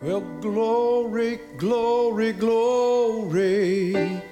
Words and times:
Well, 0.00 0.20
glory, 0.40 1.40
glory, 1.56 2.32
glory. 2.32 4.22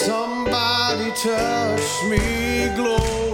Somebody 0.00 1.10
touch 1.10 2.04
me, 2.08 2.72
glory, 2.74 3.29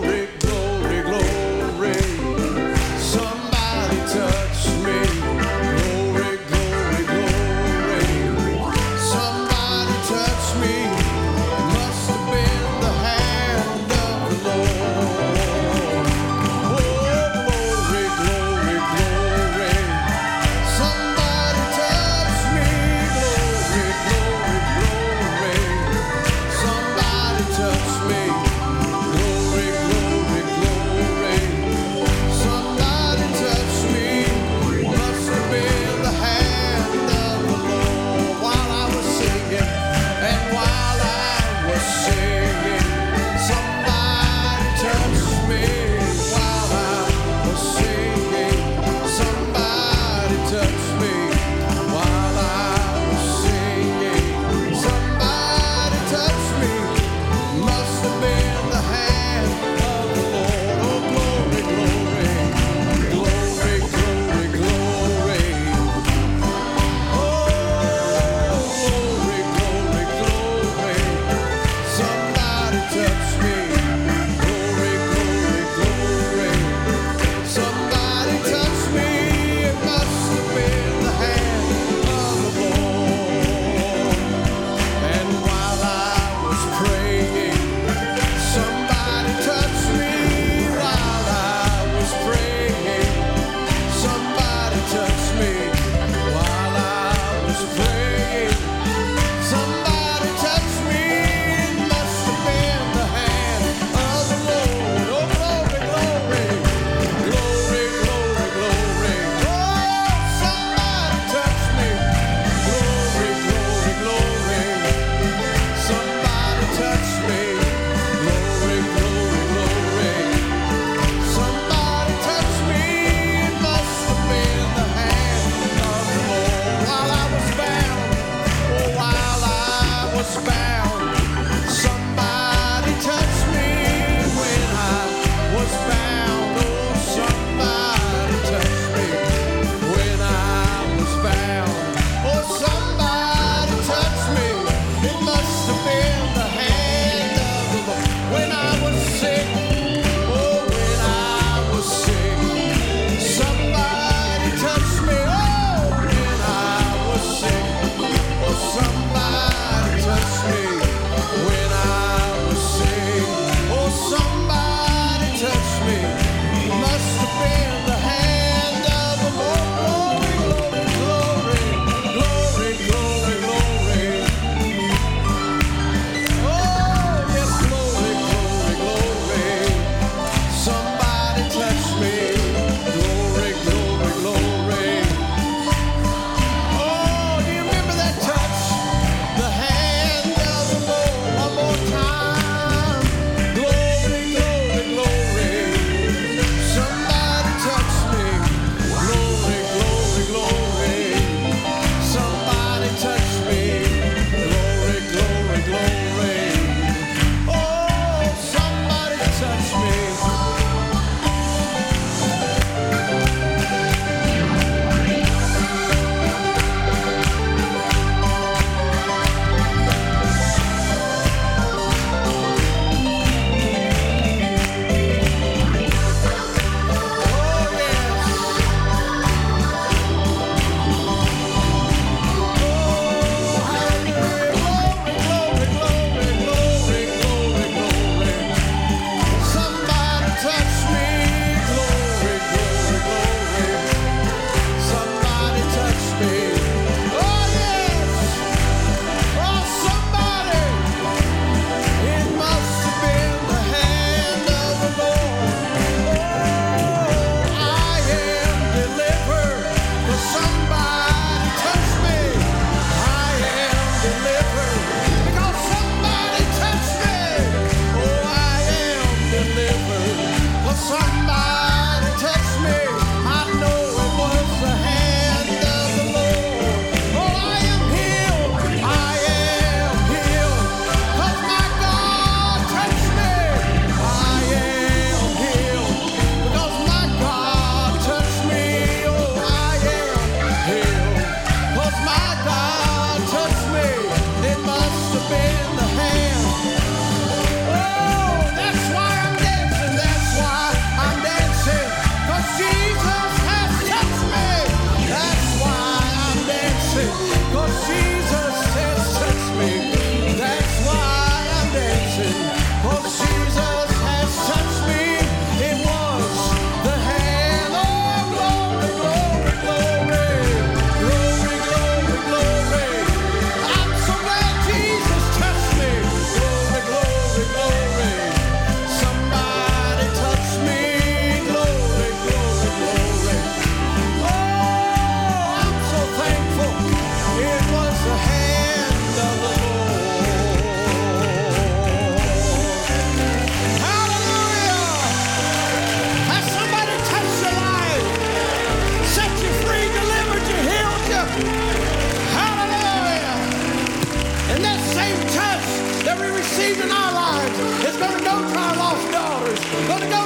Let's 359.98 360.14
go. 360.14 360.25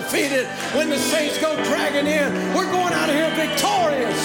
defeated. 0.00 0.46
When 0.76 0.88
the 0.88 0.98
saints 0.98 1.38
go 1.38 1.56
dragging 1.64 2.06
in, 2.06 2.54
we're 2.54 2.70
going 2.70 2.94
out 2.94 3.08
of 3.08 3.16
here 3.16 3.30
victorious 3.34 4.18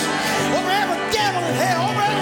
over 0.53 0.69
every 0.69 1.01
devil 1.11 1.41
in 1.41 1.55
hell, 1.55 1.89
over 1.89 2.12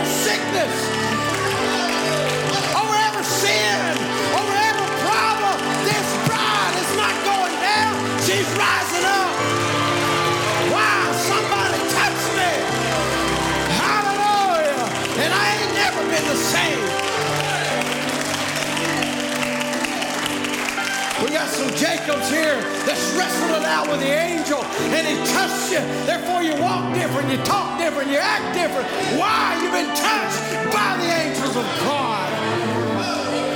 got 21.41 21.49
some 21.49 21.69
Jacobs 21.69 22.29
here 22.29 22.61
that's 22.85 23.01
wrestled 23.17 23.57
it 23.57 23.65
out 23.65 23.89
with 23.89 23.99
the 23.99 24.13
angel 24.13 24.63
and 24.93 25.07
he 25.07 25.15
touched 25.33 25.71
you. 25.71 25.79
Therefore, 26.05 26.43
you 26.43 26.53
walk 26.61 26.93
different, 26.93 27.31
you 27.31 27.37
talk 27.37 27.79
different, 27.79 28.11
you 28.11 28.17
act 28.17 28.53
different. 28.53 28.87
Why? 29.17 29.57
You've 29.61 29.73
been 29.73 29.89
touched 29.95 30.37
by 30.71 30.97
the 30.97 31.09
angels 31.09 31.55
of 31.55 31.65
God. 31.81 32.29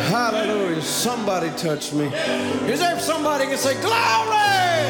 Hallelujah. 0.09 0.81
Somebody 0.81 1.49
touched 1.57 1.93
me. 1.93 2.05
Is 2.65 2.79
there 2.79 2.99
somebody 2.99 3.45
can 3.45 3.57
say, 3.57 3.79
Glory! 3.81 4.85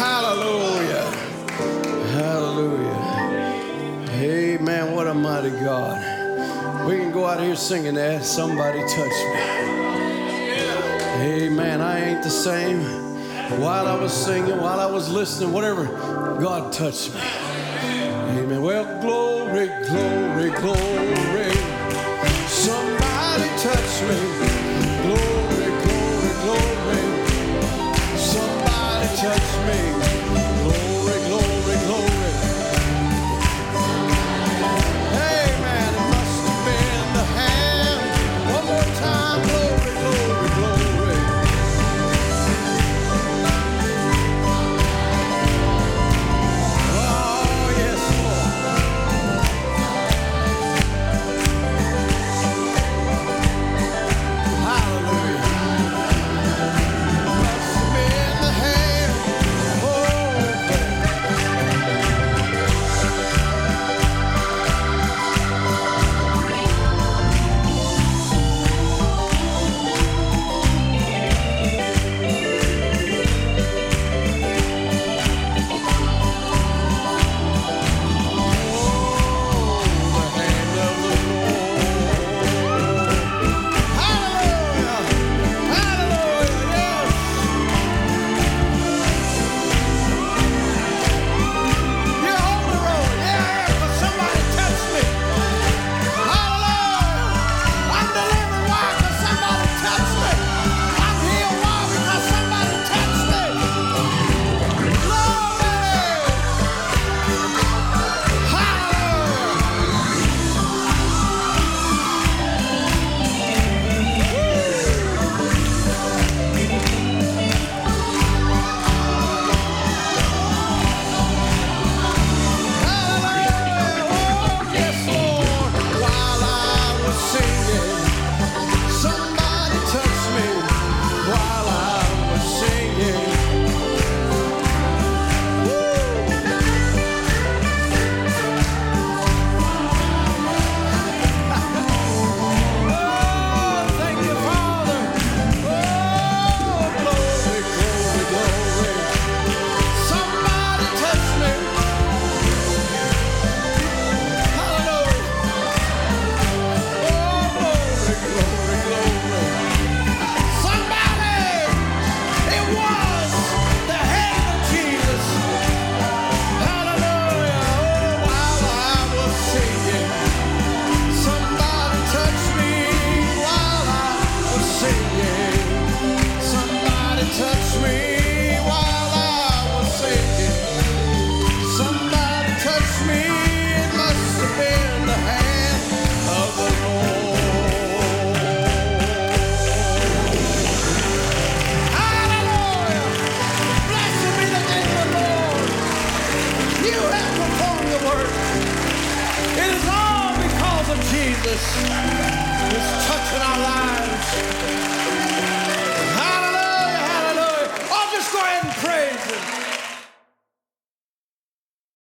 Hallelujah. 0.00 1.04
Hallelujah. 2.16 3.00
Amen. 4.12 4.94
What 4.94 5.08
a 5.08 5.14
mighty 5.14 5.50
God. 5.50 6.88
We 6.88 6.96
can 6.96 7.12
go 7.12 7.26
out 7.26 7.40
here 7.40 7.56
singing 7.56 7.94
that. 7.96 8.24
Somebody 8.24 8.80
touched 8.80 9.24
me. 9.34 9.73
Amen. 11.24 11.80
I 11.80 12.04
ain't 12.04 12.22
the 12.22 12.28
same. 12.28 12.82
While 13.58 13.86
I 13.86 13.98
was 13.98 14.12
singing, 14.12 14.58
while 14.58 14.78
I 14.78 14.84
was 14.84 15.08
listening, 15.08 15.52
whatever, 15.52 15.86
God 16.38 16.70
touched 16.70 17.14
me. 17.14 17.20
Amen. 17.22 18.60
Well, 18.60 19.00
glory, 19.00 19.68
glory, 19.88 20.50
glory. 20.60 21.43